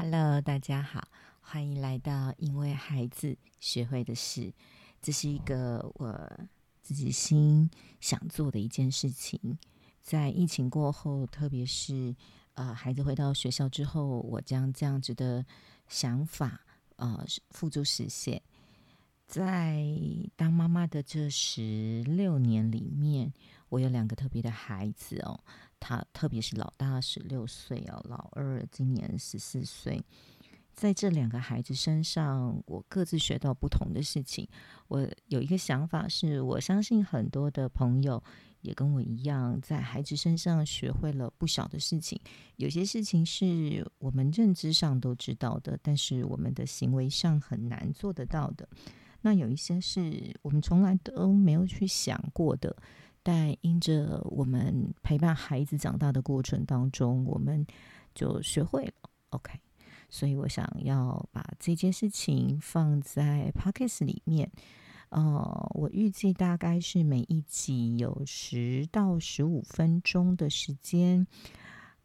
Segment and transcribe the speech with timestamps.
[0.00, 1.08] Hello，大家好，
[1.40, 4.52] 欢迎来到因为孩子学会的事。
[5.02, 6.40] 这是一个我
[6.80, 9.58] 自己心想做的一件事情。
[10.00, 12.14] 在疫情过后，特别是
[12.54, 15.44] 呃孩子回到学校之后，我将这样子的
[15.88, 16.60] 想法
[16.94, 18.40] 呃付诸实现。
[19.26, 19.84] 在
[20.36, 23.32] 当妈妈的这十六年里面，
[23.68, 25.38] 我有两个特别的孩子哦。
[25.80, 30.02] 他特别是老大十六岁哦，老二今年十四岁，
[30.74, 34.48] 在这两个孩子身上，我各自学到不同的事情。
[34.88, 38.20] 我有一个想法，是我相信很多的朋友
[38.62, 42.20] 也跟我一样，在孩子身上学会了不少的事情。
[42.56, 48.68] 有些事情是我们认知上都知道的，但是我们的行为上很难做得到的。
[49.20, 52.76] 那有一些是我们从来都没有去想过的。
[53.28, 57.66] 在因着我们陪伴孩子长大的过程当中，我们
[58.14, 58.92] 就学会了
[59.28, 59.60] OK，
[60.08, 64.50] 所以我想要把这件事情放在 Pockets 里面。
[65.10, 71.26] 呃，我预计大概是每一集有十到十五分钟的时间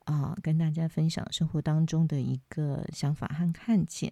[0.04, 4.12] 啊，跟大家分享生活当中的一个想法和看见。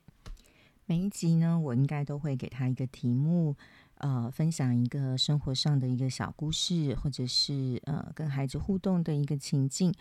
[0.91, 3.55] 每一集呢，我应该都会给他一个题目。
[3.99, 9.93] 呃，分享一个生活上的一个小故事，或者是呃跟孩子互动的一个情境，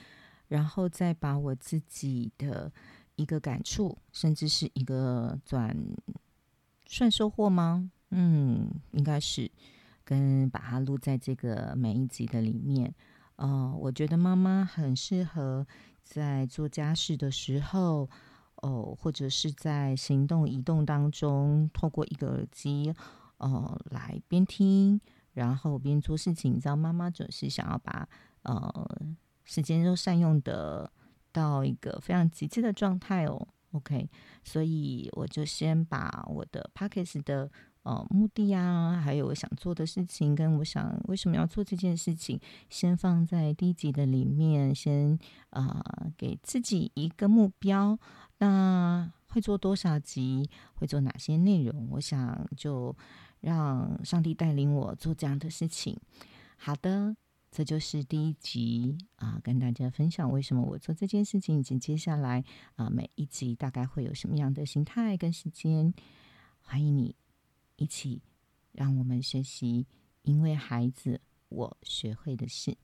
[0.48, 2.72] 然后再把我自己的
[3.14, 5.76] 一个感触，甚至是一个转
[6.86, 7.88] 算收获吗？
[8.08, 9.48] 嗯，应该是
[10.04, 12.92] 跟把它录在这个每一集的里面。
[13.36, 15.64] 呃，我觉得妈妈很适合
[16.02, 18.10] 在做家事的时候，
[18.62, 22.94] 哦，或者是在行动移动当中，透过一个耳机。
[23.38, 25.00] 哦，来边听，
[25.32, 26.52] 然后边做事情。
[26.52, 28.06] 你知道，妈妈总是想要把
[28.42, 28.86] 呃
[29.44, 30.92] 时间都善用的
[31.32, 33.48] 到一个非常极致的状态哦。
[33.72, 34.06] OK，
[34.44, 37.50] 所以我就先把我的 p a c k a g e 的
[37.82, 42.38] 呃目的啊，还有我想做的事情，跟我想为什么要做这件事情，
[42.68, 45.82] 先放在第一集的里面，先呃
[46.18, 47.98] 给自己一个目标。
[48.40, 50.50] 那会做多少集？
[50.74, 51.88] 会做哪些内容？
[51.92, 52.94] 我想就。
[53.40, 55.98] 让上帝带领我做这样的事情。
[56.58, 57.16] 好的，
[57.50, 65.94] 这就是第一集啊，跟大家分享为什么我做这件事情，以及接下来啊每一集大概会有什么样的心态跟时间。
[66.60, 67.16] 欢迎你
[67.76, 68.20] 一起，
[68.72, 69.86] 让我们学习，
[70.20, 72.76] 因为孩子，我学会的事。